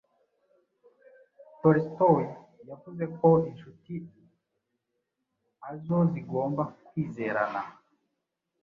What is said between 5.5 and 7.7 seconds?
azo zigomba kwizerana.